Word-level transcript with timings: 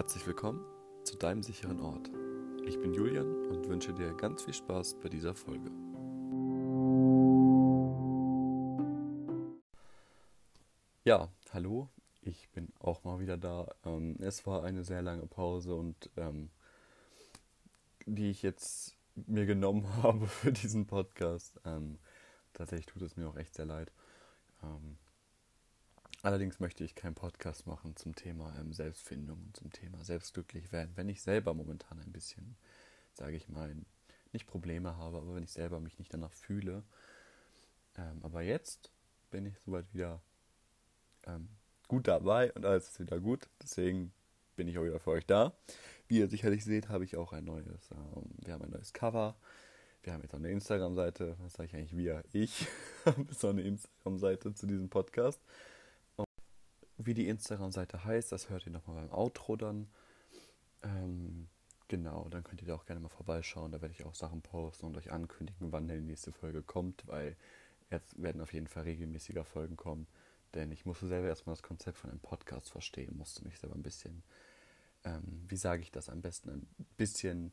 Herzlich 0.00 0.26
willkommen 0.26 0.64
zu 1.04 1.14
deinem 1.18 1.42
sicheren 1.42 1.78
Ort. 1.78 2.08
Ich 2.64 2.80
bin 2.80 2.94
Julian 2.94 3.26
und 3.50 3.68
wünsche 3.68 3.92
dir 3.92 4.14
ganz 4.14 4.44
viel 4.44 4.54
Spaß 4.54 4.94
bei 5.02 5.10
dieser 5.10 5.34
Folge. 5.34 5.70
Ja, 11.04 11.28
hallo, 11.52 11.90
ich 12.22 12.48
bin 12.48 12.72
auch 12.78 13.04
mal 13.04 13.20
wieder 13.20 13.36
da. 13.36 13.68
Ähm, 13.84 14.16
es 14.20 14.46
war 14.46 14.64
eine 14.64 14.84
sehr 14.84 15.02
lange 15.02 15.26
Pause 15.26 15.74
und 15.74 16.08
ähm, 16.16 16.48
die 18.06 18.30
ich 18.30 18.40
jetzt 18.40 18.96
mir 19.14 19.44
genommen 19.44 19.86
habe 20.02 20.26
für 20.26 20.50
diesen 20.50 20.86
Podcast. 20.86 21.60
Ähm, 21.66 21.98
tatsächlich 22.54 22.86
tut 22.86 23.02
es 23.02 23.18
mir 23.18 23.28
auch 23.28 23.36
echt 23.36 23.54
sehr 23.54 23.66
leid. 23.66 23.92
Allerdings 26.22 26.60
möchte 26.60 26.84
ich 26.84 26.94
keinen 26.94 27.14
Podcast 27.14 27.66
machen 27.66 27.96
zum 27.96 28.14
Thema 28.14 28.54
ähm, 28.58 28.74
Selbstfindung, 28.74 29.50
zum 29.54 29.72
Thema 29.72 30.04
selbstglücklich 30.04 30.70
werden, 30.70 30.92
wenn 30.96 31.08
ich 31.08 31.22
selber 31.22 31.54
momentan 31.54 31.98
ein 31.98 32.12
bisschen, 32.12 32.56
sage 33.14 33.36
ich 33.36 33.48
mal, 33.48 33.74
nicht 34.32 34.46
Probleme 34.46 34.96
habe, 34.98 35.16
aber 35.16 35.34
wenn 35.34 35.42
ich 35.42 35.52
selber 35.52 35.80
mich 35.80 35.98
nicht 35.98 36.12
danach 36.12 36.32
fühle. 36.34 36.84
Ähm, 37.96 38.20
aber 38.22 38.42
jetzt 38.42 38.90
bin 39.30 39.46
ich 39.46 39.58
soweit 39.60 39.86
wieder 39.94 40.20
ähm, 41.26 41.48
gut 41.88 42.06
dabei 42.06 42.52
und 42.52 42.66
alles 42.66 42.88
ist 42.88 43.00
wieder 43.00 43.18
gut. 43.18 43.48
Deswegen 43.62 44.12
bin 44.56 44.68
ich 44.68 44.76
auch 44.76 44.84
wieder 44.84 45.00
für 45.00 45.12
euch 45.12 45.26
da. 45.26 45.54
Wie 46.06 46.18
ihr 46.18 46.28
sicherlich 46.28 46.64
seht, 46.64 46.90
habe 46.90 47.04
ich 47.04 47.16
auch 47.16 47.32
ein 47.32 47.44
neues, 47.44 47.88
wir 48.44 48.52
haben 48.52 48.64
ein 48.64 48.70
neues 48.70 48.92
Cover. 48.92 49.36
Wir 50.02 50.12
haben 50.12 50.22
jetzt 50.22 50.34
auch 50.34 50.38
eine 50.38 50.50
Instagram-Seite. 50.50 51.36
Was 51.40 51.54
sage 51.54 51.68
ich 51.68 51.74
eigentlich 51.74 51.96
wir? 51.96 52.22
Ich 52.32 52.66
habe 53.06 53.26
so 53.32 53.48
eine 53.48 53.62
Instagram-Seite 53.62 54.54
zu 54.54 54.66
diesem 54.66 54.90
Podcast. 54.90 55.40
Wie 57.02 57.14
die 57.14 57.28
Instagram-Seite 57.28 58.04
heißt, 58.04 58.30
das 58.30 58.50
hört 58.50 58.66
ihr 58.66 58.72
nochmal 58.72 58.96
beim 58.96 59.10
Outro 59.10 59.56
dann. 59.56 59.88
Ähm, 60.82 61.48
genau, 61.88 62.28
dann 62.28 62.44
könnt 62.44 62.60
ihr 62.60 62.68
da 62.68 62.74
auch 62.74 62.84
gerne 62.84 63.00
mal 63.00 63.08
vorbeischauen. 63.08 63.72
Da 63.72 63.80
werde 63.80 63.94
ich 63.94 64.04
auch 64.04 64.14
Sachen 64.14 64.42
posten 64.42 64.84
und 64.84 64.98
euch 64.98 65.10
ankündigen, 65.10 65.72
wann 65.72 65.88
die 65.88 65.98
nächste 66.00 66.30
Folge 66.30 66.62
kommt, 66.62 67.06
weil 67.06 67.36
jetzt 67.90 68.22
werden 68.22 68.42
auf 68.42 68.52
jeden 68.52 68.66
Fall 68.66 68.82
regelmäßiger 68.82 69.44
Folgen 69.44 69.76
kommen. 69.76 70.06
Denn 70.54 70.72
ich 70.72 70.84
musste 70.84 71.06
selber 71.06 71.28
erstmal 71.28 71.54
das 71.54 71.62
Konzept 71.62 71.96
von 71.96 72.10
einem 72.10 72.20
Podcast 72.20 72.70
verstehen, 72.70 73.16
musste 73.16 73.44
mich 73.44 73.58
selber 73.58 73.76
ein 73.76 73.82
bisschen, 73.82 74.22
ähm, 75.04 75.46
wie 75.48 75.56
sage 75.56 75.80
ich 75.80 75.90
das 75.90 76.10
am 76.10 76.20
besten, 76.20 76.50
ein 76.50 76.66
bisschen 76.98 77.50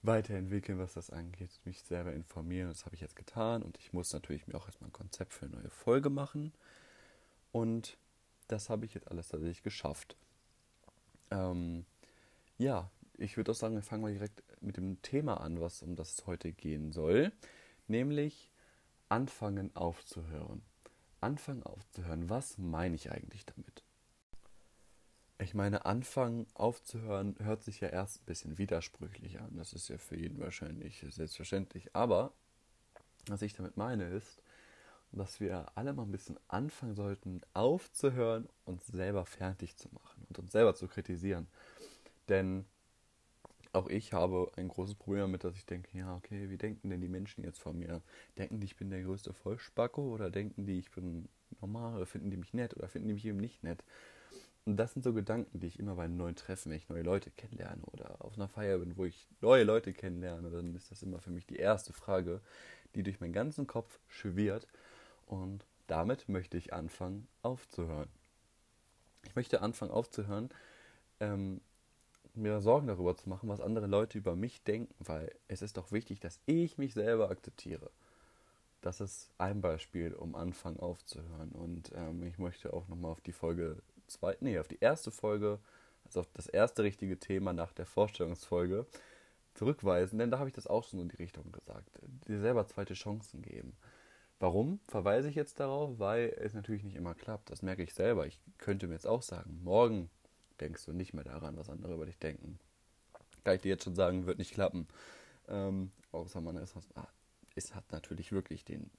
weiterentwickeln, 0.00 0.78
was 0.78 0.94
das 0.94 1.10
angeht, 1.10 1.60
mich 1.64 1.82
selber 1.82 2.14
informieren. 2.14 2.68
Das 2.68 2.86
habe 2.86 2.94
ich 2.94 3.02
jetzt 3.02 3.16
getan 3.16 3.62
und 3.62 3.76
ich 3.76 3.92
muss 3.92 4.14
natürlich 4.14 4.46
mir 4.46 4.54
auch 4.54 4.66
erstmal 4.66 4.88
ein 4.88 4.94
Konzept 4.94 5.34
für 5.34 5.44
eine 5.44 5.56
neue 5.56 5.70
Folge 5.70 6.08
machen. 6.08 6.54
Und 7.52 7.98
das 8.52 8.70
habe 8.70 8.84
ich 8.86 8.94
jetzt 8.94 9.10
alles 9.10 9.28
tatsächlich 9.28 9.62
geschafft. 9.62 10.16
Ähm, 11.30 11.86
ja, 12.58 12.90
ich 13.16 13.36
würde 13.36 13.50
auch 13.52 13.56
sagen, 13.56 13.74
wir 13.74 13.82
fangen 13.82 14.02
mal 14.02 14.12
direkt 14.12 14.42
mit 14.60 14.76
dem 14.76 15.00
Thema 15.02 15.40
an, 15.40 15.60
was 15.60 15.82
um 15.82 15.96
das 15.96 16.18
es 16.18 16.26
heute 16.26 16.52
gehen 16.52 16.92
soll, 16.92 17.32
nämlich 17.88 18.50
anfangen 19.08 19.74
aufzuhören. 19.74 20.62
Anfangen 21.20 21.62
aufzuhören, 21.62 22.28
was 22.28 22.58
meine 22.58 22.94
ich 22.94 23.10
eigentlich 23.10 23.46
damit? 23.46 23.84
Ich 25.38 25.54
meine, 25.54 25.86
anfangen 25.86 26.46
aufzuhören 26.54 27.36
hört 27.40 27.64
sich 27.64 27.80
ja 27.80 27.88
erst 27.88 28.22
ein 28.22 28.26
bisschen 28.26 28.58
widersprüchlich 28.58 29.40
an. 29.40 29.56
Das 29.56 29.72
ist 29.72 29.88
ja 29.88 29.98
für 29.98 30.16
jeden 30.16 30.38
wahrscheinlich 30.38 31.04
selbstverständlich. 31.08 31.96
Aber 31.96 32.32
was 33.26 33.42
ich 33.42 33.54
damit 33.54 33.76
meine 33.76 34.08
ist, 34.08 34.42
dass 35.12 35.40
wir 35.40 35.66
alle 35.74 35.92
mal 35.92 36.04
ein 36.04 36.12
bisschen 36.12 36.38
anfangen 36.48 36.94
sollten, 36.94 37.40
aufzuhören, 37.54 38.48
uns 38.64 38.86
selber 38.86 39.26
fertig 39.26 39.76
zu 39.76 39.88
machen 39.92 40.24
und 40.28 40.38
uns 40.38 40.52
selber 40.52 40.74
zu 40.74 40.88
kritisieren. 40.88 41.46
Denn 42.28 42.64
auch 43.72 43.88
ich 43.88 44.12
habe 44.12 44.50
ein 44.56 44.68
großes 44.68 44.94
Problem 44.94 45.20
damit, 45.20 45.44
dass 45.44 45.56
ich 45.56 45.64
denke, 45.64 45.96
ja, 45.96 46.14
okay, 46.14 46.50
wie 46.50 46.58
denken 46.58 46.90
denn 46.90 47.00
die 47.00 47.08
Menschen 47.08 47.42
jetzt 47.42 47.60
von 47.60 47.78
mir? 47.78 48.02
Denken 48.38 48.60
die, 48.60 48.66
ich 48.66 48.76
bin 48.76 48.90
der 48.90 49.02
größte 49.02 49.32
Vollspacko 49.32 50.02
oder 50.12 50.30
denken 50.30 50.66
die, 50.66 50.78
ich 50.78 50.90
bin 50.90 51.28
normal 51.60 51.96
oder 51.96 52.06
finden 52.06 52.30
die 52.30 52.36
mich 52.36 52.52
nett 52.52 52.76
oder 52.76 52.88
finden 52.88 53.08
die 53.08 53.14
mich 53.14 53.24
eben 53.24 53.38
nicht 53.38 53.62
nett? 53.62 53.82
Und 54.64 54.76
das 54.76 54.92
sind 54.92 55.02
so 55.02 55.12
Gedanken, 55.12 55.58
die 55.58 55.66
ich 55.66 55.78
immer 55.78 55.96
bei 55.96 56.06
neuen 56.06 56.36
Treffen, 56.36 56.70
wenn 56.70 56.76
ich 56.76 56.88
neue 56.88 57.02
Leute 57.02 57.30
kennenlerne 57.30 57.82
oder 57.92 58.24
auf 58.24 58.34
einer 58.34 58.48
Feier 58.48 58.78
bin, 58.78 58.96
wo 58.96 59.04
ich 59.04 59.26
neue 59.40 59.64
Leute 59.64 59.92
kennenlerne, 59.92 60.50
dann 60.50 60.74
ist 60.76 60.90
das 60.90 61.02
immer 61.02 61.20
für 61.20 61.30
mich 61.30 61.46
die 61.46 61.56
erste 61.56 61.92
Frage, 61.92 62.40
die 62.94 63.02
durch 63.02 63.20
meinen 63.20 63.32
ganzen 63.32 63.66
Kopf 63.66 63.98
schwirrt. 64.06 64.68
Und 65.26 65.64
damit 65.86 66.28
möchte 66.28 66.56
ich 66.56 66.72
anfangen 66.72 67.28
aufzuhören. 67.42 68.08
Ich 69.24 69.34
möchte 69.36 69.62
anfangen 69.62 69.92
aufzuhören, 69.92 70.50
ähm, 71.20 71.60
mir 72.34 72.60
Sorgen 72.60 72.86
darüber 72.86 73.16
zu 73.16 73.28
machen, 73.28 73.48
was 73.48 73.60
andere 73.60 73.86
Leute 73.86 74.18
über 74.18 74.34
mich 74.34 74.62
denken, 74.64 74.94
weil 74.98 75.30
es 75.48 75.62
ist 75.62 75.76
doch 75.76 75.92
wichtig, 75.92 76.20
dass 76.20 76.40
ich 76.46 76.78
mich 76.78 76.94
selber 76.94 77.30
akzeptiere. 77.30 77.90
Das 78.80 79.00
ist 79.00 79.30
ein 79.38 79.60
Beispiel, 79.60 80.12
um 80.14 80.34
anfangen 80.34 80.80
aufzuhören. 80.80 81.52
Und 81.52 81.92
ähm, 81.94 82.22
ich 82.24 82.38
möchte 82.38 82.72
auch 82.72 82.88
nochmal 82.88 83.12
auf 83.12 83.20
die 83.20 83.32
Folge 83.32 83.76
zweite, 84.08 84.42
nee, 84.44 84.58
auf 84.58 84.68
die 84.68 84.80
erste 84.80 85.10
Folge, 85.10 85.60
also 86.04 86.20
auf 86.20 86.28
das 86.34 86.46
erste 86.46 86.82
richtige 86.82 87.18
Thema 87.18 87.52
nach 87.52 87.72
der 87.72 87.86
Vorstellungsfolge 87.86 88.86
zurückweisen, 89.54 90.18
denn 90.18 90.30
da 90.30 90.38
habe 90.38 90.48
ich 90.48 90.54
das 90.54 90.66
auch 90.66 90.84
schon 90.84 91.00
in 91.00 91.08
die 91.08 91.16
Richtung 91.16 91.52
gesagt. 91.52 91.90
Dir 92.26 92.40
selber 92.40 92.66
zweite 92.66 92.94
Chancen 92.94 93.42
geben. 93.42 93.76
Warum 94.42 94.80
verweise 94.88 95.28
ich 95.28 95.36
jetzt 95.36 95.60
darauf? 95.60 96.00
Weil 96.00 96.34
es 96.36 96.52
natürlich 96.52 96.82
nicht 96.82 96.96
immer 96.96 97.14
klappt. 97.14 97.48
Das 97.48 97.62
merke 97.62 97.84
ich 97.84 97.94
selber. 97.94 98.26
Ich 98.26 98.40
könnte 98.58 98.88
mir 98.88 98.94
jetzt 98.94 99.06
auch 99.06 99.22
sagen, 99.22 99.60
morgen 99.62 100.10
denkst 100.60 100.84
du 100.84 100.92
nicht 100.92 101.14
mehr 101.14 101.22
daran, 101.22 101.56
was 101.56 101.70
andere 101.70 101.94
über 101.94 102.06
dich 102.06 102.18
denken. 102.18 102.58
Kann 103.44 103.54
ich 103.54 103.62
dir 103.62 103.68
jetzt 103.68 103.84
schon 103.84 103.94
sagen, 103.94 104.26
wird 104.26 104.38
nicht 104.38 104.52
klappen. 104.52 104.88
Ähm, 105.46 105.92
außer 106.10 106.40
man 106.40 106.56
ist, 106.56 106.74
es 107.54 107.72
hat 107.76 107.92
natürlich 107.92 108.32
wirklich 108.32 108.64
den 108.64 108.90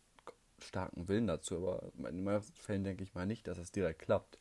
starken 0.60 1.10
Willen 1.10 1.28
dazu, 1.28 1.58
aber 1.58 1.92
in 2.08 2.24
meisten 2.24 2.54
Fällen 2.54 2.86
denke 2.86 3.04
ich 3.04 3.14
mal 3.14 3.26
nicht, 3.26 3.46
dass 3.46 3.58
es 3.58 3.74
direkt 3.74 4.00
klappt. 4.00 4.40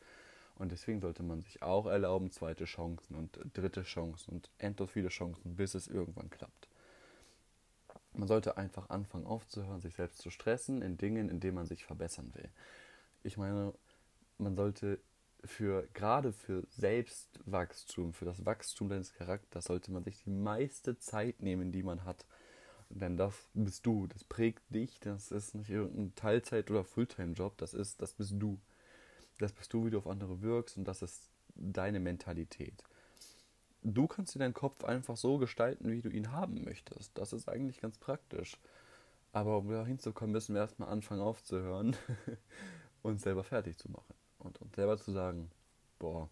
Und 0.55 0.71
deswegen 0.71 1.01
sollte 1.01 1.21
man 1.21 1.41
sich 1.41 1.61
auch 1.61 1.85
erlauben, 1.85 2.31
zweite 2.31 2.63
Chancen 2.63 3.15
und 3.15 3.37
dritte 3.51 3.83
Chancen 3.83 4.35
und 4.35 4.49
endlos 4.57 4.91
viele 4.91 5.09
Chancen, 5.09 5.57
bis 5.57 5.75
es 5.75 5.89
irgendwann 5.89 6.29
klappt. 6.29 6.69
Man 8.13 8.27
sollte 8.27 8.57
einfach 8.57 8.89
anfangen 8.89 9.25
aufzuhören, 9.25 9.81
sich 9.81 9.95
selbst 9.95 10.19
zu 10.21 10.29
stressen 10.29 10.81
in 10.81 10.97
Dingen, 10.97 11.29
in 11.29 11.39
denen 11.39 11.55
man 11.55 11.65
sich 11.65 11.85
verbessern 11.85 12.31
will. 12.35 12.49
Ich 13.23 13.37
meine, 13.37 13.73
man 14.37 14.55
sollte 14.55 14.99
für 15.45 15.87
gerade 15.93 16.31
für 16.31 16.65
Selbstwachstum, 16.69 18.13
für 18.13 18.25
das 18.25 18.45
Wachstum 18.45 18.89
deines 18.89 19.13
Charakters 19.13 19.65
sollte 19.65 19.91
man 19.91 20.03
sich 20.03 20.23
die 20.23 20.29
meiste 20.29 20.97
Zeit 20.97 21.41
nehmen, 21.41 21.71
die 21.71 21.83
man 21.83 22.05
hat. 22.05 22.25
Denn 22.89 23.17
das 23.17 23.33
bist 23.53 23.85
du, 23.85 24.07
das 24.07 24.23
prägt 24.23 24.63
dich, 24.69 24.99
das 24.99 25.31
ist 25.31 25.55
nicht 25.55 25.69
irgendein 25.69 26.13
Teilzeit- 26.15 26.69
oder 26.69 26.83
Fulltime-Job, 26.83 27.57
das 27.57 27.73
ist, 27.73 28.01
das 28.01 28.13
bist 28.13 28.33
du. 28.35 28.59
Das 29.39 29.51
bist 29.51 29.73
du, 29.73 29.85
wie 29.85 29.89
du 29.89 29.97
auf 29.97 30.07
andere 30.07 30.41
wirkst 30.41 30.77
und 30.77 30.85
das 30.85 31.01
ist 31.01 31.31
deine 31.55 31.99
Mentalität. 31.99 32.83
Du 33.83 34.07
kannst 34.07 34.33
dir 34.33 34.39
deinen 34.39 34.53
Kopf 34.53 34.83
einfach 34.83 35.17
so 35.17 35.37
gestalten, 35.37 35.91
wie 35.91 36.01
du 36.01 36.09
ihn 36.09 36.31
haben 36.31 36.63
möchtest. 36.63 37.17
Das 37.17 37.33
ist 37.33 37.49
eigentlich 37.49 37.81
ganz 37.81 37.97
praktisch. 37.97 38.57
Aber 39.33 39.57
um 39.57 39.69
da 39.69 39.85
hinzukommen, 39.85 40.31
müssen 40.31 40.55
wir 40.55 40.61
erstmal 40.61 40.89
anfangen 40.89 41.21
aufzuhören, 41.21 41.95
uns 43.01 43.23
selber 43.23 43.43
fertig 43.43 43.77
zu 43.77 43.91
machen. 43.91 44.13
Und 44.37 44.61
uns 44.61 44.75
selber 44.75 44.97
zu 44.97 45.11
sagen, 45.11 45.51
boah, 45.99 46.29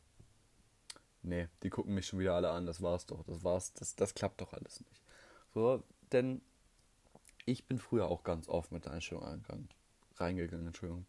nee, 1.24 1.48
die 1.64 1.70
gucken 1.70 1.94
mich 1.94 2.08
schon 2.08 2.20
wieder 2.20 2.36
alle 2.36 2.52
an, 2.52 2.66
das 2.66 2.82
war's 2.82 3.06
doch, 3.06 3.24
das 3.24 3.44
war's, 3.44 3.74
das, 3.74 3.96
das 3.96 4.14
klappt 4.14 4.42
doch 4.42 4.54
alles 4.54 4.80
nicht. 4.82 5.02
So, 5.54 5.84
denn 6.12 6.42
ich 7.46 7.66
bin 7.66 7.80
früher 7.80 8.08
auch 8.08 8.24
ganz 8.24 8.48
oft 8.48 8.72
mit 8.72 8.86
der 8.86 8.94
Einstellung 8.94 9.24
reingegangen, 10.18 10.68
Entschuldigung 10.68 11.06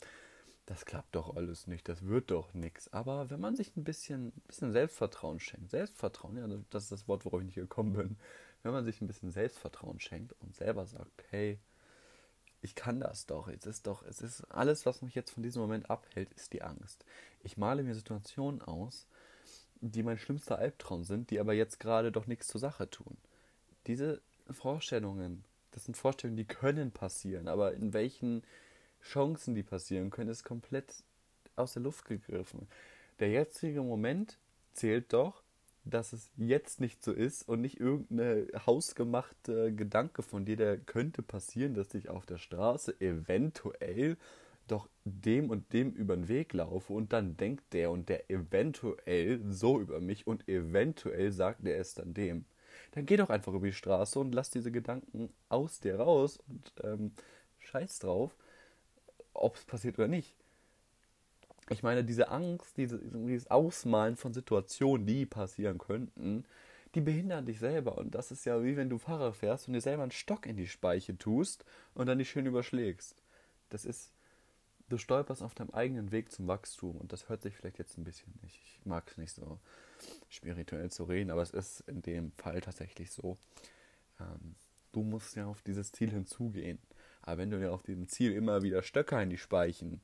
das 0.66 0.84
klappt 0.84 1.16
doch 1.16 1.36
alles 1.36 1.66
nicht, 1.66 1.88
das 1.88 2.06
wird 2.06 2.30
doch 2.30 2.54
nichts. 2.54 2.92
Aber 2.92 3.30
wenn 3.30 3.40
man 3.40 3.56
sich 3.56 3.76
ein 3.76 3.84
bisschen, 3.84 4.32
bisschen 4.46 4.72
Selbstvertrauen 4.72 5.40
schenkt, 5.40 5.70
Selbstvertrauen, 5.70 6.36
ja, 6.36 6.46
das 6.70 6.84
ist 6.84 6.92
das 6.92 7.08
Wort, 7.08 7.24
worauf 7.24 7.40
ich 7.40 7.46
nicht 7.46 7.54
gekommen 7.56 7.94
bin, 7.94 8.16
wenn 8.62 8.72
man 8.72 8.84
sich 8.84 9.00
ein 9.00 9.08
bisschen 9.08 9.32
Selbstvertrauen 9.32 10.00
schenkt 10.00 10.34
und 10.40 10.54
selber 10.54 10.86
sagt, 10.86 11.24
hey, 11.30 11.58
ich 12.60 12.76
kann 12.76 13.00
das 13.00 13.26
doch, 13.26 13.48
es 13.48 13.66
ist 13.66 13.88
doch, 13.88 14.04
es 14.04 14.20
ist 14.20 14.44
alles, 14.44 14.86
was 14.86 15.02
mich 15.02 15.16
jetzt 15.16 15.32
von 15.32 15.42
diesem 15.42 15.60
Moment 15.62 15.90
abhält, 15.90 16.32
ist 16.34 16.52
die 16.52 16.62
Angst. 16.62 17.04
Ich 17.42 17.56
male 17.56 17.82
mir 17.82 17.94
Situationen 17.94 18.62
aus, 18.62 19.08
die 19.80 20.04
mein 20.04 20.18
schlimmster 20.18 20.58
Albtraum 20.58 21.02
sind, 21.02 21.30
die 21.30 21.40
aber 21.40 21.54
jetzt 21.54 21.80
gerade 21.80 22.12
doch 22.12 22.28
nichts 22.28 22.46
zur 22.46 22.60
Sache 22.60 22.88
tun. 22.88 23.16
Diese 23.88 24.22
Vorstellungen, 24.48 25.44
das 25.72 25.86
sind 25.86 25.96
Vorstellungen, 25.96 26.36
die 26.36 26.44
können 26.44 26.92
passieren, 26.92 27.48
aber 27.48 27.74
in 27.74 27.92
welchen 27.92 28.44
Chancen, 29.02 29.54
die 29.54 29.62
passieren 29.62 30.10
können, 30.10 30.30
ist 30.30 30.44
komplett 30.44 31.02
aus 31.56 31.74
der 31.74 31.82
Luft 31.82 32.04
gegriffen. 32.04 32.68
Der 33.18 33.30
jetzige 33.30 33.82
Moment 33.82 34.38
zählt 34.72 35.12
doch, 35.12 35.42
dass 35.84 36.12
es 36.12 36.30
jetzt 36.36 36.80
nicht 36.80 37.02
so 37.02 37.12
ist 37.12 37.48
und 37.48 37.60
nicht 37.60 37.80
irgendeine 37.80 38.46
hausgemachte 38.66 39.74
Gedanke 39.74 40.22
von 40.22 40.44
dir, 40.44 40.56
der 40.56 40.78
könnte 40.78 41.22
passieren, 41.22 41.74
dass 41.74 41.88
dich 41.88 42.08
auf 42.08 42.24
der 42.24 42.38
Straße 42.38 43.00
eventuell 43.00 44.16
doch 44.68 44.88
dem 45.04 45.50
und 45.50 45.72
dem 45.72 45.90
über 45.92 46.14
den 46.14 46.28
Weg 46.28 46.52
laufe 46.52 46.92
und 46.92 47.12
dann 47.12 47.36
denkt 47.36 47.72
der 47.72 47.90
und 47.90 48.08
der 48.08 48.30
eventuell 48.30 49.40
so 49.50 49.80
über 49.80 50.00
mich 50.00 50.26
und 50.26 50.48
eventuell 50.48 51.32
sagt 51.32 51.66
er 51.66 51.78
es 51.78 51.94
dann 51.94 52.14
dem. 52.14 52.44
Dann 52.92 53.04
geh 53.04 53.16
doch 53.16 53.30
einfach 53.30 53.52
über 53.52 53.66
die 53.66 53.72
Straße 53.72 54.18
und 54.18 54.34
lass 54.34 54.50
diese 54.50 54.70
Gedanken 54.70 55.30
aus 55.48 55.80
dir 55.80 55.96
raus 55.96 56.38
und 56.46 56.72
ähm, 56.84 57.12
scheiß 57.58 57.98
drauf, 57.98 58.36
ob 59.34 59.56
es 59.56 59.64
passiert 59.64 59.98
oder 59.98 60.08
nicht. 60.08 60.36
Ich 61.68 61.82
meine, 61.82 62.04
diese 62.04 62.28
Angst, 62.28 62.76
diese, 62.76 62.98
dieses 62.98 63.50
Ausmalen 63.50 64.16
von 64.16 64.34
Situationen, 64.34 65.06
die 65.06 65.26
passieren 65.26 65.78
könnten, 65.78 66.44
die 66.94 67.00
behindern 67.00 67.46
dich 67.46 67.58
selber. 67.58 67.98
Und 67.98 68.14
das 68.14 68.30
ist 68.30 68.44
ja 68.44 68.62
wie 68.62 68.76
wenn 68.76 68.90
du 68.90 68.98
Fahrrad 68.98 69.36
fährst 69.36 69.68
und 69.68 69.74
dir 69.74 69.80
selber 69.80 70.02
einen 70.02 70.12
Stock 70.12 70.46
in 70.46 70.56
die 70.56 70.66
Speiche 70.66 71.16
tust 71.16 71.64
und 71.94 72.06
dann 72.06 72.18
dich 72.18 72.30
schön 72.30 72.46
überschlägst. 72.46 73.22
Das 73.70 73.84
ist, 73.84 74.12
du 74.88 74.98
stolperst 74.98 75.42
auf 75.42 75.54
deinem 75.54 75.70
eigenen 75.70 76.12
Weg 76.12 76.30
zum 76.30 76.48
Wachstum. 76.48 76.96
Und 76.96 77.12
das 77.12 77.28
hört 77.28 77.42
sich 77.42 77.56
vielleicht 77.56 77.78
jetzt 77.78 77.96
ein 77.96 78.04
bisschen 78.04 78.34
nicht. 78.42 78.60
Ich 78.64 78.80
mag 78.84 79.08
es 79.08 79.16
nicht 79.16 79.32
so 79.32 79.58
spirituell 80.28 80.90
zu 80.90 81.04
reden, 81.04 81.30
aber 81.30 81.42
es 81.42 81.50
ist 81.50 81.80
in 81.86 82.02
dem 82.02 82.32
Fall 82.32 82.60
tatsächlich 82.60 83.10
so. 83.10 83.38
Ähm, 84.20 84.56
du 84.92 85.02
musst 85.02 85.36
ja 85.36 85.46
auf 85.46 85.62
dieses 85.62 85.92
Ziel 85.92 86.10
hinzugehen. 86.10 86.78
Aber 87.22 87.38
wenn 87.38 87.50
du 87.50 87.58
dir 87.58 87.72
auf 87.72 87.82
diesem 87.82 88.08
Ziel 88.08 88.32
immer 88.32 88.62
wieder 88.62 88.82
Stöcker 88.82 89.22
in 89.22 89.30
die 89.30 89.38
Speichen 89.38 90.00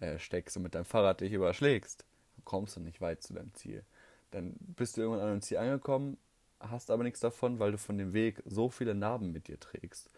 äh, 0.00 0.18
steckst 0.18 0.56
und 0.56 0.62
mit 0.62 0.74
deinem 0.74 0.84
Fahrrad 0.84 1.20
dich 1.20 1.32
überschlägst, 1.32 2.04
kommst 2.44 2.76
du 2.76 2.80
nicht 2.80 3.00
weit 3.00 3.22
zu 3.22 3.34
deinem 3.34 3.52
Ziel. 3.54 3.84
Dann 4.30 4.54
bist 4.76 4.96
du 4.96 5.02
irgendwann 5.02 5.22
an 5.24 5.32
einem 5.32 5.42
Ziel 5.42 5.58
angekommen, 5.58 6.16
hast 6.60 6.90
aber 6.90 7.02
nichts 7.02 7.20
davon, 7.20 7.58
weil 7.58 7.72
du 7.72 7.78
von 7.78 7.98
dem 7.98 8.12
Weg 8.12 8.42
so 8.46 8.68
viele 8.68 8.94
Narben 8.94 9.32
mit 9.32 9.48
dir 9.48 9.58
trägst, 9.58 10.10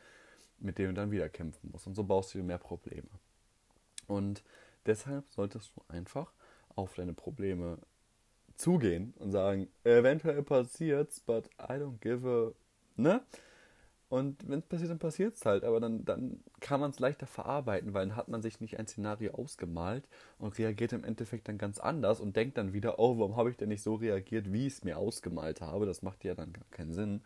mit 0.59 0.79
denen 0.79 0.95
du 0.95 1.01
dann 1.01 1.11
wieder 1.11 1.29
kämpfen 1.29 1.71
musst. 1.73 1.87
Und 1.87 1.95
so 1.95 2.05
baust 2.05 2.35
du 2.35 2.39
dir 2.39 2.45
mehr 2.45 2.59
Probleme. 2.59 3.09
Und 4.07 4.43
deshalb 4.87 5.25
solltest 5.31 5.73
du 5.75 5.83
einfach 5.89 6.33
auf 6.75 6.95
deine 6.95 7.15
Probleme 7.15 7.79
zugehen 8.57 9.15
und 9.19 9.33
sagen, 9.33 9.69
eventuell 9.85 10.43
passiert's, 10.43 11.21
but 11.21 11.47
I 11.59 11.75
don't 11.75 11.99
give 12.01 12.29
a, 12.29 12.53
ne? 13.01 13.23
Und 14.13 14.47
wenn 14.47 14.59
es 14.59 14.67
passiert, 14.67 14.91
dann 14.91 14.99
passiert 14.99 15.37
es 15.37 15.47
halt. 15.47 15.65
Aber 15.65 15.81
dann, 15.81 16.05
dann 16.05 16.45
kann 16.61 16.81
man 16.81 16.91
es 16.91 16.99
leichter 16.99 17.27
verarbeiten, 17.27 17.95
weil 17.95 18.07
dann 18.07 18.15
hat 18.15 18.29
man 18.29 18.43
sich 18.43 18.61
nicht 18.61 18.79
ein 18.79 18.87
Szenario 18.87 19.33
ausgemalt 19.33 20.07
und 20.39 20.59
reagiert 20.59 20.93
im 20.93 21.03
Endeffekt 21.03 21.49
dann 21.49 21.57
ganz 21.57 21.79
anders 21.79 22.21
und 22.21 22.37
denkt 22.37 22.59
dann 22.59 22.75
wieder, 22.75 22.99
oh, 22.99 23.19
warum 23.19 23.37
habe 23.37 23.49
ich 23.49 23.57
denn 23.57 23.71
nicht 23.71 23.81
so 23.81 23.95
reagiert, 23.95 24.53
wie 24.53 24.67
ich 24.67 24.75
es 24.75 24.85
mir 24.85 24.99
ausgemalt 24.99 25.63
habe? 25.63 25.87
Das 25.87 26.03
macht 26.03 26.25
ja 26.25 26.35
dann 26.35 26.53
gar 26.53 26.67
keinen 26.71 26.93
Sinn. 26.93 27.23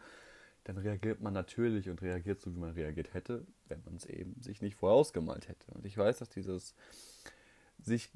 Dann 0.63 0.79
reagiert 0.79 1.21
man 1.21 1.35
natürlich 1.35 1.91
und 1.91 2.03
reagiert 2.03 2.41
so, 2.41 2.55
wie 2.55 2.61
man 2.61 2.71
reagiert 2.71 3.15
hätte, 3.15 3.45
wenn 3.67 3.83
man 3.85 3.97
es 3.97 4.07
eben 4.07 4.41
sich 4.41 4.63
nicht 4.63 4.77
vorher 4.77 4.97
ausgemalt 4.97 5.49
hätte. 5.49 5.67
Und 5.75 5.87
ich 5.87 5.99
weiß, 5.99 6.19
dass 6.19 6.29
dieses 6.29 6.77
sich 7.83 8.13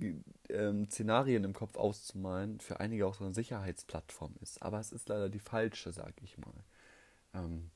ähm, 0.48 0.88
Szenarien 0.88 1.42
im 1.42 1.54
Kopf 1.54 1.76
auszumalen 1.76 2.60
für 2.60 2.78
einige 2.78 3.08
auch 3.08 3.14
so 3.14 3.24
eine 3.24 3.34
Sicherheitsplattform 3.34 4.36
ist. 4.40 4.62
Aber 4.62 4.78
es 4.78 4.92
ist 4.92 5.08
leider 5.08 5.28
die 5.28 5.40
falsche, 5.40 5.90
sag 5.90 6.22
ich 6.22 6.38
mal. 6.38 6.54
Ähm, 7.34 7.72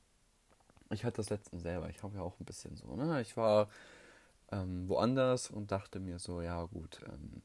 ich 0.89 1.03
hatte 1.03 1.17
das 1.17 1.29
letztens 1.29 1.63
selber. 1.63 1.89
Ich 1.89 2.03
habe 2.03 2.15
ja 2.15 2.21
auch 2.21 2.39
ein 2.39 2.45
bisschen 2.45 2.75
so, 2.75 2.95
ne? 2.95 3.21
Ich 3.21 3.35
war 3.37 3.69
ähm, 4.51 4.87
woanders 4.87 5.49
und 5.49 5.71
dachte 5.71 5.99
mir 5.99 6.19
so, 6.19 6.41
ja 6.41 6.63
gut, 6.65 7.01
ähm, 7.07 7.41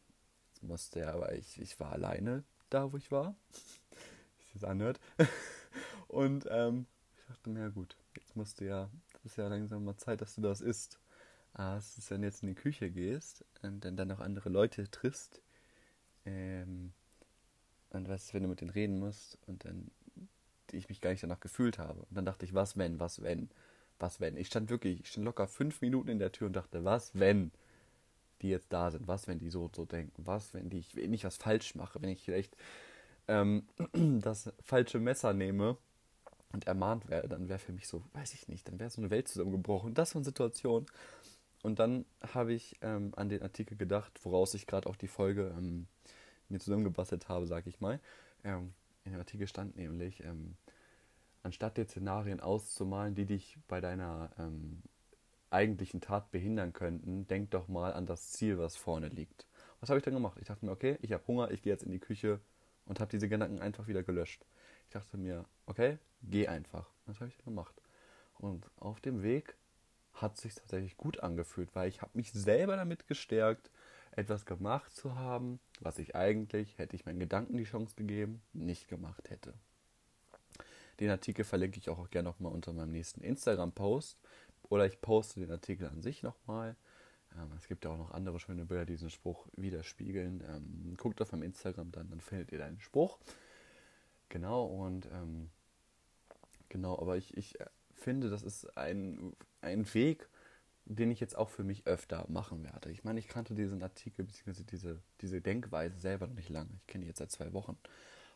musste 0.63 1.01
ja, 1.01 1.15
aber 1.15 1.35
ich, 1.35 1.61
ich 1.61 1.81
war 1.81 1.93
alleine 1.93 2.45
da, 2.69 2.93
wo 2.93 2.97
ich 2.97 3.11
war. 3.11 3.35
Wie 4.53 4.59
es 4.59 4.65
anhört. 4.65 5.01
und 6.09 6.47
ähm, 6.51 6.87
ich 7.17 7.25
dachte 7.27 7.51
mir, 7.51 7.61
ja 7.61 7.69
gut, 7.69 7.97
jetzt 8.17 8.37
musst 8.37 8.61
du 8.61 8.67
ja, 8.67 8.91
das 9.13 9.25
ist 9.25 9.37
ja 9.37 9.49
langsam 9.49 9.85
mal 9.85 9.97
Zeit, 9.97 10.21
dass 10.21 10.35
du 10.35 10.43
das 10.43 10.61
isst. 10.61 10.99
Ah, 11.55 11.77
es 11.77 11.99
ist, 11.99 12.11
wenn 12.11 12.23
du 12.23 12.29
jetzt 12.29 12.43
in 12.43 12.49
die 12.49 12.55
Küche 12.55 12.91
gehst 12.91 13.45
und 13.63 13.85
dann, 13.85 13.97
dann 13.97 14.13
auch 14.13 14.21
andere 14.21 14.51
Leute 14.51 14.89
triffst, 14.91 15.43
ähm, 16.25 16.93
und 17.91 18.09
was, 18.09 18.33
wenn 18.33 18.43
du 18.43 18.49
mit 18.49 18.61
denen 18.61 18.71
reden 18.71 18.99
musst 18.99 19.39
und 19.47 19.65
dann 19.65 19.91
ich 20.77 20.89
mich 20.89 21.01
gar 21.01 21.11
nicht 21.11 21.23
danach 21.23 21.41
gefühlt 21.41 21.79
habe. 21.79 22.01
Und 22.01 22.15
dann 22.15 22.25
dachte 22.25 22.45
ich, 22.45 22.55
was 22.55 22.77
wenn, 22.77 23.01
was 23.01 23.23
wenn, 23.23 23.51
was 23.99 24.21
wenn. 24.21 24.37
Ich 24.37 24.49
stand 24.49 24.71
wirklich, 24.71 25.01
ich 25.01 25.09
stand 25.09 25.25
locker 25.27 25.47
fünf 25.49 25.81
Minuten 25.81 26.09
in 26.09 26.19
der 26.19 26.33
Tür 26.33 26.47
und 26.49 26.55
dachte, 26.55 26.85
was 26.85 27.19
wenn 27.19 27.53
die 28.43 28.49
jetzt 28.49 28.73
da 28.73 28.91
sind, 28.91 29.07
was 29.07 29.29
wenn 29.29 29.39
die 29.39 29.51
so 29.51 29.71
so 29.75 29.85
denken, 29.85 30.27
was 30.27 30.55
wenn 30.55 30.71
die, 30.71 30.79
ich, 30.79 30.97
wenn 30.97 31.13
ich 31.13 31.25
was 31.25 31.37
falsch 31.37 31.75
mache, 31.75 32.01
wenn 32.01 32.09
ich 32.09 32.23
vielleicht 32.23 32.57
ähm, 33.29 33.65
das 34.21 34.53
falsche 34.63 34.99
Messer 34.99 35.33
nehme 35.33 35.77
und 36.53 36.67
ermahnt 36.67 37.09
werde, 37.09 37.29
dann 37.29 37.49
wäre 37.49 37.59
für 37.59 37.73
mich 37.73 37.87
so, 37.87 38.03
weiß 38.15 38.35
ich 38.35 38.49
nicht, 38.49 38.69
dann 38.69 38.81
wäre 38.81 38.91
so 38.91 39.01
eine 39.01 39.11
Welt 39.11 39.29
zusammengebrochen. 39.29 39.95
Das 39.95 40.15
war 40.15 40.21
eine 40.21 40.25
Situation. 40.25 40.87
Und 41.63 41.79
dann 41.79 42.07
habe 42.33 42.55
ich 42.55 42.77
ähm, 42.81 43.13
an 43.17 43.29
den 43.29 43.43
Artikel 43.43 43.77
gedacht, 43.77 44.19
woraus 44.25 44.55
ich 44.55 44.67
gerade 44.67 44.89
auch 44.89 44.97
die 44.97 45.09
Folge 45.09 45.55
ähm, 45.57 45.87
mir 46.49 46.59
zusammengebastelt 46.59 47.29
habe, 47.29 47.47
sage 47.47 47.69
ich 47.69 47.81
mal. 47.81 48.01
Ähm, 48.45 48.73
in 49.11 49.17
dem 49.17 49.21
Artikel 49.21 49.47
stand 49.47 49.77
nämlich, 49.77 50.23
ähm, 50.25 50.57
anstatt 51.43 51.77
dir 51.77 51.87
Szenarien 51.87 52.41
auszumalen, 52.41 53.15
die 53.15 53.27
dich 53.27 53.59
bei 53.67 53.81
deiner 53.81 54.31
ähm, 54.39 54.83
eigentlichen 55.51 56.01
Tat 56.01 56.31
behindern 56.31 56.73
könnten, 56.73 57.27
denk 57.27 57.51
doch 57.51 57.69
mal 57.69 57.93
an 57.93 58.07
das 58.07 58.31
Ziel, 58.31 58.59
was 58.59 58.77
vorne 58.77 59.09
liegt. 59.09 59.47
Was 59.81 59.91
habe 59.91 59.99
ich 59.99 60.05
dann 60.05 60.15
gemacht? 60.15 60.39
Ich 60.41 60.47
dachte 60.47 60.65
mir, 60.65 60.73
okay, 60.73 60.97
ich 61.03 61.12
habe 61.12 61.27
Hunger, 61.27 61.51
ich 61.51 61.62
gehe 61.62 61.73
jetzt 61.73 61.83
in 61.83 61.91
die 61.91 61.99
Küche 61.99 62.41
und 62.87 63.01
habe 63.01 63.11
diese 63.11 63.29
Gedanken 63.29 63.61
einfach 63.61 63.89
wieder 63.89 64.03
gelöscht. 64.03 64.45
Ich 64.85 64.93
dachte 64.93 65.17
mir, 65.17 65.45
okay, 65.67 65.99
geh 66.23 66.47
einfach. 66.47 66.89
Das 67.07 67.17
habe 67.17 67.29
ich 67.29 67.37
dann 67.37 67.47
gemacht. 67.47 67.75
Und 68.39 68.71
auf 68.79 69.01
dem 69.01 69.23
Weg 69.23 69.57
hat 70.15 70.37
sich 70.37 70.55
tatsächlich 70.55 70.97
gut 70.97 71.21
angefühlt, 71.21 71.75
weil 71.75 71.89
ich 71.89 72.03
habe 72.03 72.12
mich 72.15 72.33
selber 72.33 72.77
damit 72.77 73.07
gestärkt, 73.09 73.71
etwas 74.12 74.45
gemacht 74.45 74.95
zu 74.95 75.15
haben, 75.15 75.61
was 75.81 75.99
ich 75.99 76.15
eigentlich, 76.17 76.79
hätte 76.79 76.97
ich 76.97 77.07
meinen 77.07 77.21
Gedanken 77.21 77.57
die 77.57 77.65
Chance 77.65 77.95
gegeben, 77.97 78.43
nicht 78.53 78.89
gemacht 78.89 79.31
hätte. 79.31 79.55
Den 80.99 81.11
Artikel 81.11 81.45
verlinke 81.45 81.79
ich 81.79 81.89
auch 81.89 82.11
gerne 82.11 82.29
nochmal 82.29 82.53
unter 82.53 82.73
meinem 82.73 82.93
nächsten 82.93 83.23
Instagram-Post 83.23 84.21
oder 84.69 84.87
ich 84.87 85.01
poste 85.01 85.41
den 85.41 85.51
Artikel 85.51 85.89
an 85.89 86.03
sich 86.03 86.23
nochmal. 86.23 86.77
Ähm, 87.37 87.49
es 87.57 87.69
gibt 87.69 87.85
ja 87.85 87.91
auch 87.91 87.99
noch 87.99 88.11
andere 88.11 88.39
schöne 88.41 88.67
Bilder, 88.67 88.85
die 88.85 88.95
diesen 88.95 89.11
Spruch 89.11 89.47
widerspiegeln. 89.57 90.43
Ähm, 90.47 90.97
guckt 90.97 91.23
auf 91.23 91.33
meinem 91.33 91.45
Instagram 91.45 91.91
dann, 91.93 92.11
dann 92.11 92.21
findet 92.21 92.53
ihr 92.53 92.59
deinen 92.59 92.81
Spruch. 92.81 93.19
Genau, 94.29 94.65
und 94.65 95.07
ähm, 95.07 95.51
genau, 96.69 96.99
aber 96.99 97.17
ich, 97.17 97.37
ich 97.37 97.59
finde, 97.95 98.31
das 98.31 98.43
ist 98.43 98.77
ein, 98.77 99.35
ein 99.61 99.93
Weg, 99.95 100.29
den 100.97 101.11
ich 101.11 101.21
jetzt 101.21 101.37
auch 101.37 101.49
für 101.49 101.63
mich 101.63 101.87
öfter 101.87 102.27
machen 102.29 102.65
werde. 102.65 102.91
Ich 102.91 103.05
meine, 103.05 103.21
ich 103.21 103.29
kannte 103.29 103.55
diesen 103.55 103.83
Artikel 103.83 104.25
bzw. 104.25 104.65
Diese, 104.65 105.01
diese 105.21 105.41
Denkweise 105.41 105.99
selber 105.99 106.26
noch 106.26 106.35
nicht 106.35 106.49
lange. 106.49 106.71
Ich 106.81 106.87
kenne 106.88 107.03
die 107.03 107.09
jetzt 107.09 107.19
seit 107.19 107.31
zwei 107.31 107.53
Wochen. 107.53 107.76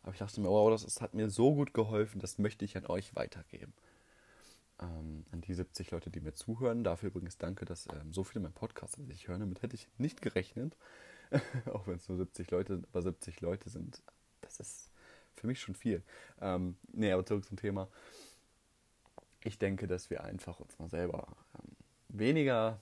Aber 0.03 0.13
ich 0.13 0.19
dachte 0.19 0.41
mir, 0.41 0.49
wow, 0.49 0.71
das, 0.71 0.85
das 0.85 1.01
hat 1.01 1.15
mir 1.15 1.31
so 1.31 1.55
gut 1.55 1.75
geholfen, 1.75 2.21
das 2.21 2.39
möchte 2.39 2.65
ich 2.65 2.77
an 2.77 2.87
euch 2.87 3.17
weitergeben. 3.17 3.73
Ähm, 4.81 5.25
an 5.33 5.41
die 5.41 5.55
70 5.55 5.91
Leute, 5.91 6.11
die 6.11 6.21
mir 6.21 6.35
zuhören. 6.35 6.85
Dafür 6.85 7.09
übrigens 7.09 7.39
danke, 7.39 7.65
dass 7.65 7.89
ähm, 7.89 8.13
so 8.13 8.23
viele 8.23 8.43
meinen 8.43 8.53
Podcast 8.53 8.99
an 8.99 9.07
sich 9.07 9.27
hören. 9.27 9.41
Damit 9.41 9.63
hätte 9.63 9.75
ich 9.75 9.89
nicht 9.99 10.23
gerechnet. 10.23 10.77
auch 11.67 11.87
wenn 11.87 11.97
es 11.97 12.09
nur 12.09 12.19
70 12.19 12.51
Leute 12.51 12.75
sind, 12.75 12.87
aber 12.89 13.03
70 13.03 13.41
Leute 13.41 13.71
sind, 13.71 14.03
das 14.43 14.61
ist 14.61 14.91
für 15.35 15.47
mich 15.47 15.61
schon 15.61 15.75
viel. 15.75 16.03
Ähm, 16.41 16.77
nee, 16.93 17.11
aber 17.11 17.27
zurück 17.27 17.45
zum 17.45 17.57
Thema. 17.57 17.89
Ich 19.43 19.59
denke, 19.59 19.87
dass 19.87 20.11
wir 20.11 20.23
einfach 20.23 20.61
uns 20.61 20.79
mal 20.79 20.89
selber 20.89 21.37
weniger 22.19 22.81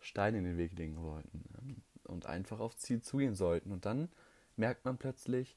Steine 0.00 0.38
in 0.38 0.44
den 0.44 0.58
Weg 0.58 0.72
legen 0.78 0.96
sollten 1.00 1.44
ähm, 1.58 1.82
und 2.04 2.26
einfach 2.26 2.60
aufs 2.60 2.78
Ziel 2.78 3.02
zugehen 3.02 3.34
sollten. 3.34 3.72
Und 3.72 3.86
dann 3.86 4.08
merkt 4.56 4.84
man 4.84 4.98
plötzlich, 4.98 5.56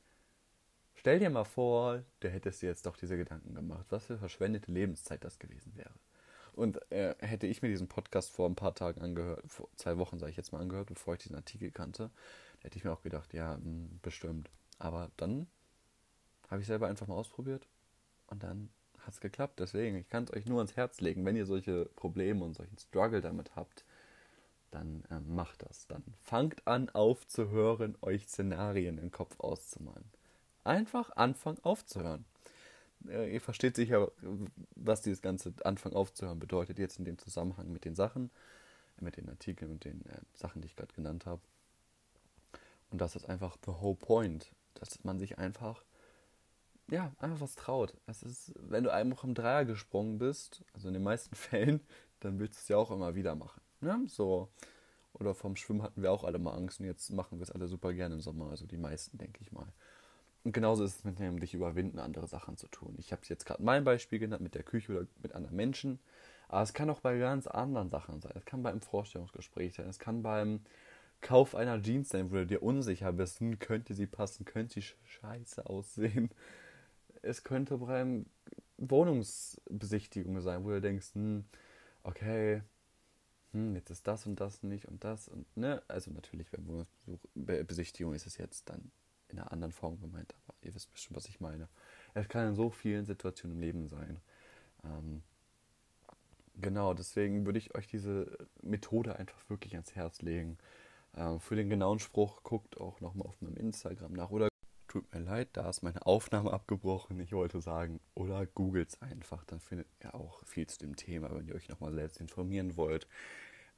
stell 0.95 1.19
dir 1.19 1.29
mal 1.29 1.43
vor, 1.43 2.03
du 2.19 2.29
hättest 2.29 2.61
dir 2.61 2.67
jetzt 2.67 2.85
doch 2.85 2.97
diese 2.97 3.17
Gedanken 3.17 3.53
gemacht, 3.53 3.85
was 3.89 4.05
für 4.05 4.17
verschwendete 4.17 4.71
Lebenszeit 4.71 5.23
das 5.23 5.39
gewesen 5.39 5.73
wäre. 5.75 5.93
Und 6.53 6.91
äh, 6.91 7.15
hätte 7.19 7.47
ich 7.47 7.61
mir 7.61 7.69
diesen 7.69 7.87
Podcast 7.87 8.31
vor 8.31 8.49
ein 8.49 8.55
paar 8.55 8.75
Tagen 8.75 9.01
angehört, 9.01 9.43
vor 9.47 9.69
zwei 9.75 9.97
Wochen 9.97 10.19
sage 10.19 10.31
ich 10.31 10.37
jetzt 10.37 10.51
mal 10.51 10.59
angehört, 10.59 10.87
bevor 10.87 11.13
ich 11.13 11.21
diesen 11.21 11.35
Artikel 11.35 11.71
kannte, 11.71 12.09
hätte 12.59 12.77
ich 12.77 12.83
mir 12.83 12.91
auch 12.91 13.01
gedacht, 13.01 13.33
ja, 13.33 13.55
mh, 13.57 13.63
hm, 13.63 13.99
bestimmt. 14.01 14.49
Aber 14.77 15.11
dann 15.15 15.47
habe 16.49 16.61
ich 16.61 16.67
selber 16.67 16.87
einfach 16.87 17.07
mal 17.07 17.15
ausprobiert 17.15 17.67
und 18.27 18.43
dann 18.43 18.69
hat 19.09 19.15
es 19.15 19.21
geklappt. 19.21 19.59
Deswegen, 19.59 19.97
ich 19.97 20.07
kann 20.07 20.25
es 20.25 20.33
euch 20.33 20.45
nur 20.45 20.59
ans 20.59 20.75
Herz 20.75 21.01
legen, 21.01 21.25
wenn 21.25 21.35
ihr 21.35 21.45
solche 21.45 21.85
Probleme 21.95 22.45
und 22.45 22.53
solchen 22.53 22.77
Struggle 22.77 23.21
damit 23.21 23.55
habt, 23.55 23.83
dann 24.71 25.03
äh, 25.09 25.19
macht 25.19 25.63
das. 25.63 25.87
Dann 25.87 26.03
fangt 26.21 26.67
an 26.67 26.89
aufzuhören, 26.89 27.97
euch 28.01 28.27
Szenarien 28.27 28.99
im 28.99 29.11
Kopf 29.11 29.39
auszumalen. 29.39 30.05
Einfach 30.63 31.15
anfangen 31.15 31.57
aufzuhören. 31.63 32.25
Äh, 33.07 33.33
ihr 33.33 33.41
versteht 33.41 33.75
sicher, 33.75 34.11
was 34.75 35.01
dieses 35.01 35.23
ganze 35.23 35.53
Anfang 35.63 35.93
aufzuhören 35.93 36.39
bedeutet, 36.39 36.77
jetzt 36.77 36.99
in 36.99 37.05
dem 37.05 37.17
Zusammenhang 37.17 37.71
mit 37.71 37.85
den 37.85 37.95
Sachen, 37.95 38.29
mit 38.99 39.17
den 39.17 39.27
Artikeln 39.27 39.71
und 39.71 39.85
den 39.85 40.05
äh, 40.05 40.19
Sachen, 40.35 40.61
die 40.61 40.67
ich 40.67 40.75
gerade 40.75 40.93
genannt 40.93 41.25
habe. 41.25 41.41
Und 42.91 43.01
das 43.01 43.15
ist 43.15 43.27
einfach 43.27 43.57
the 43.65 43.71
whole 43.71 43.95
point, 43.95 44.51
dass 44.75 45.03
man 45.03 45.17
sich 45.17 45.39
einfach 45.39 45.83
ja, 46.91 47.11
einfach 47.19 47.41
was 47.41 47.55
traut. 47.55 47.93
Es 48.07 48.23
ist, 48.23 48.53
wenn 48.55 48.83
du 48.83 48.91
einmal 48.91 49.17
vom 49.17 49.33
Dreier 49.33 49.65
gesprungen 49.65 50.17
bist, 50.17 50.63
also 50.73 50.87
in 50.87 50.93
den 50.93 51.03
meisten 51.03 51.35
Fällen, 51.35 51.81
dann 52.19 52.39
willst 52.39 52.59
du 52.59 52.61
es 52.61 52.67
ja 52.69 52.77
auch 52.77 52.91
immer 52.91 53.15
wieder 53.15 53.35
machen. 53.35 53.61
Ne? 53.81 54.03
So. 54.07 54.49
Oder 55.13 55.33
vom 55.33 55.55
Schwimmen 55.55 55.81
hatten 55.81 56.01
wir 56.01 56.11
auch 56.11 56.23
alle 56.23 56.39
mal 56.39 56.53
Angst 56.53 56.79
und 56.79 56.85
jetzt 56.85 57.11
machen 57.11 57.39
wir 57.39 57.43
es 57.43 57.51
alle 57.51 57.67
super 57.67 57.93
gerne 57.93 58.15
im 58.15 58.21
Sommer. 58.21 58.49
Also 58.49 58.65
die 58.67 58.77
meisten, 58.77 59.17
denke 59.17 59.41
ich 59.41 59.51
mal. 59.51 59.67
Und 60.43 60.53
genauso 60.53 60.83
ist 60.83 60.97
es 60.97 61.03
mit 61.03 61.19
dem 61.19 61.39
dich 61.39 61.53
überwinden, 61.53 61.99
andere 61.99 62.27
Sachen 62.27 62.57
zu 62.57 62.67
tun. 62.67 62.95
Ich 62.97 63.11
habe 63.11 63.21
es 63.23 63.29
jetzt 63.29 63.45
gerade 63.45 63.61
mein 63.61 63.83
Beispiel 63.83 64.19
genannt 64.19 64.41
mit 64.41 64.55
der 64.55 64.63
Küche 64.63 64.91
oder 64.93 65.07
mit 65.21 65.33
anderen 65.33 65.55
Menschen. 65.55 65.99
Aber 66.47 66.63
es 66.63 66.73
kann 66.73 66.89
auch 66.89 67.01
bei 67.01 67.17
ganz 67.17 67.47
anderen 67.47 67.89
Sachen 67.89 68.21
sein. 68.21 68.33
Es 68.35 68.45
kann 68.45 68.63
beim 68.63 68.81
Vorstellungsgespräch 68.81 69.75
sein. 69.75 69.89
Es 69.89 69.99
kann 69.99 70.23
beim 70.23 70.61
Kauf 71.21 71.55
einer 71.55 71.81
Jeans 71.81 72.09
sein, 72.09 72.31
wo 72.31 72.35
du 72.35 72.45
dir 72.45 72.63
unsicher 72.63 73.11
bist. 73.11 73.39
Hm, 73.39 73.59
könnte 73.59 73.93
sie 73.93 74.07
passen? 74.07 74.45
Könnte 74.45 74.75
sie 74.75 74.87
scheiße 75.03 75.65
aussehen? 75.65 76.29
Es 77.21 77.43
könnte 77.43 77.77
beim 77.77 78.25
Wohnungsbesichtigung 78.77 80.39
sein, 80.41 80.63
wo 80.63 80.69
du 80.69 80.81
denkst, 80.81 81.13
hm, 81.13 81.45
okay, 82.03 82.61
hm, 83.51 83.75
jetzt 83.75 83.89
ist 83.89 84.07
das 84.07 84.25
und 84.25 84.39
das 84.39 84.63
nicht 84.63 84.85
und 84.85 85.03
das 85.03 85.27
und 85.27 85.45
ne. 85.57 85.81
Also 85.87 86.11
natürlich 86.11 86.49
beim 86.51 86.67
Wohnungsbesichtigung 86.67 88.13
ist 88.13 88.27
es 88.27 88.37
jetzt 88.37 88.69
dann 88.69 88.91
in 89.29 89.39
einer 89.39 89.51
anderen 89.51 89.71
Form 89.71 89.99
gemeint, 89.99 90.33
aber 90.47 90.57
ihr 90.61 90.73
wisst 90.73 90.91
bestimmt, 90.91 91.17
was 91.17 91.27
ich 91.27 91.39
meine. 91.39 91.67
Es 92.13 92.27
kann 92.27 92.49
in 92.49 92.55
so 92.55 92.69
vielen 92.69 93.05
Situationen 93.05 93.57
im 93.57 93.61
Leben 93.61 93.87
sein. 93.87 94.19
Ähm, 94.83 95.21
genau, 96.57 96.93
deswegen 96.93 97.45
würde 97.45 97.59
ich 97.59 97.75
euch 97.75 97.87
diese 97.87 98.37
Methode 98.61 99.15
einfach 99.15 99.49
wirklich 99.49 99.73
ans 99.73 99.95
Herz 99.95 100.21
legen. 100.21 100.57
Ähm, 101.15 101.39
für 101.39 101.55
den 101.55 101.69
genauen 101.69 101.99
Spruch 101.99 102.43
guckt 102.43 102.79
auch 102.79 103.01
nochmal 103.01 103.27
auf 103.27 103.41
meinem 103.41 103.57
Instagram 103.57 104.13
nach 104.13 104.31
oder 104.31 104.49
tut 104.89 105.13
mir 105.13 105.21
leid, 105.21 105.49
da 105.53 105.69
ist 105.69 105.83
meine 105.83 106.05
Aufnahme 106.05 106.51
abgebrochen. 106.51 107.19
Ich 107.19 107.31
wollte 107.31 107.61
sagen, 107.61 108.01
oder 108.15 108.45
googelt 108.45 108.89
es 108.89 109.01
einfach, 109.01 109.45
dann 109.45 109.59
findet 109.59 109.87
ihr 110.03 110.13
auch 110.13 110.43
viel 110.45 110.67
zu 110.67 110.79
dem 110.79 110.95
Thema, 110.95 111.33
wenn 111.33 111.47
ihr 111.47 111.55
euch 111.55 111.69
nochmal 111.69 111.93
selbst 111.93 112.19
informieren 112.19 112.75
wollt. 112.75 113.07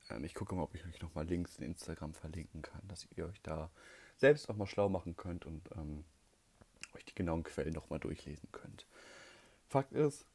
Ähm, 0.10 0.24
ich 0.24 0.34
gucke 0.34 0.56
mal, 0.56 0.64
ob 0.64 0.74
ich 0.74 0.86
euch 0.86 1.02
nochmal 1.02 1.28
Links 1.28 1.58
in 1.58 1.66
Instagram 1.66 2.14
verlinken 2.14 2.62
kann, 2.62 2.82
dass 2.88 3.08
ihr 3.16 3.28
euch 3.28 3.42
da 3.42 3.70
selbst 4.18 4.50
auch 4.50 4.56
mal 4.56 4.68
schlau 4.68 4.90
machen 4.90 5.16
könnt 5.16 5.46
und 5.46 5.70
ähm, 5.76 6.06
euch 6.96 7.06
die 7.06 7.16
genauen 7.16 7.44
Quellen 7.44 7.74
nochmal 7.74 8.00
durchlesen 8.00 8.50
könnt. 8.52 8.86
Fakt 9.70 9.94
ist, 9.94 10.26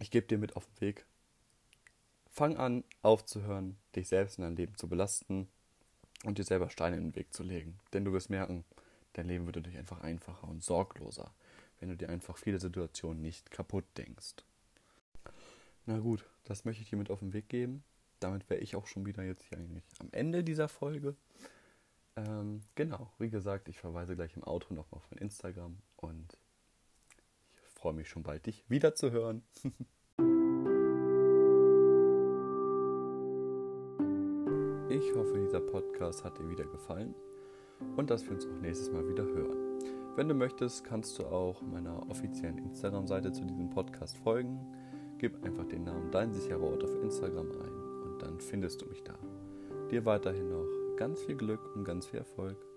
ich 0.00 0.10
gebe 0.10 0.26
dir 0.26 0.38
mit 0.38 0.56
auf 0.56 0.66
den 0.66 0.80
Weg. 0.80 1.06
Fang 2.30 2.56
an, 2.56 2.84
aufzuhören, 3.02 3.76
dich 3.96 4.08
selbst 4.08 4.38
in 4.38 4.42
deinem 4.44 4.56
Leben 4.56 4.76
zu 4.76 4.88
belasten 4.88 5.48
und 6.24 6.38
dir 6.38 6.44
selber 6.44 6.70
Steine 6.70 6.96
in 6.96 7.10
den 7.10 7.16
Weg 7.16 7.32
zu 7.32 7.42
legen. 7.42 7.78
Denn 7.92 8.04
du 8.04 8.12
wirst 8.12 8.30
merken, 8.30 8.64
dein 9.18 9.26
Leben 9.26 9.46
wird 9.46 9.56
dadurch 9.56 9.76
einfach 9.76 10.00
einfacher 10.00 10.46
und 10.46 10.62
sorgloser, 10.62 11.34
wenn 11.80 11.88
du 11.88 11.96
dir 11.96 12.08
einfach 12.08 12.38
viele 12.38 12.60
Situationen 12.60 13.20
nicht 13.20 13.50
kaputt 13.50 13.84
denkst. 13.96 14.36
Na 15.86 15.98
gut, 15.98 16.24
das 16.44 16.64
möchte 16.64 16.82
ich 16.82 16.90
dir 16.90 16.96
mit 16.96 17.10
auf 17.10 17.18
den 17.18 17.32
Weg 17.32 17.48
geben. 17.48 17.82
Damit 18.20 18.48
wäre 18.48 18.60
ich 18.60 18.76
auch 18.76 18.86
schon 18.86 19.06
wieder 19.06 19.24
jetzt 19.24 19.42
hier 19.44 19.58
eigentlich 19.58 19.84
am 19.98 20.08
Ende 20.12 20.44
dieser 20.44 20.68
Folge. 20.68 21.16
Ähm, 22.16 22.60
genau, 22.74 23.10
wie 23.18 23.30
gesagt, 23.30 23.68
ich 23.68 23.78
verweise 23.78 24.14
gleich 24.14 24.36
im 24.36 24.44
Auto 24.44 24.72
nochmal 24.72 24.98
auf 24.98 25.10
mein 25.10 25.18
Instagram 25.18 25.78
und 25.96 26.38
ich 27.54 27.60
freue 27.74 27.94
mich 27.94 28.08
schon 28.08 28.22
bald, 28.22 28.46
dich 28.46 28.64
wiederzuhören. 28.68 29.42
ich 34.90 35.14
hoffe, 35.14 35.38
dieser 35.44 35.60
Podcast 35.60 36.24
hat 36.24 36.38
dir 36.38 36.48
wieder 36.48 36.64
gefallen 36.66 37.14
und 37.96 38.10
dass 38.10 38.24
wir 38.24 38.32
uns 38.32 38.46
auch 38.46 38.60
nächstes 38.60 38.92
Mal 38.92 39.06
wieder 39.08 39.24
hören. 39.24 39.56
Wenn 40.16 40.28
du 40.28 40.34
möchtest, 40.34 40.84
kannst 40.84 41.18
du 41.18 41.26
auch 41.26 41.62
meiner 41.62 42.08
offiziellen 42.10 42.58
Instagram-Seite 42.58 43.32
zu 43.32 43.44
diesem 43.44 43.70
Podcast 43.70 44.16
folgen. 44.18 44.58
Gib 45.18 45.44
einfach 45.44 45.66
den 45.66 45.84
Namen 45.84 46.10
Dein 46.10 46.32
sicherer 46.32 46.62
Ort 46.62 46.82
auf 46.82 47.02
Instagram 47.02 47.50
ein 47.52 48.04
und 48.04 48.22
dann 48.22 48.40
findest 48.40 48.82
du 48.82 48.86
mich 48.86 49.02
da. 49.04 49.14
Dir 49.90 50.04
weiterhin 50.04 50.48
noch 50.48 50.96
ganz 50.96 51.22
viel 51.22 51.36
Glück 51.36 51.60
und 51.76 51.84
ganz 51.84 52.06
viel 52.06 52.18
Erfolg. 52.18 52.67